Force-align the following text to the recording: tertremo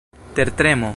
tertremo 0.33 0.89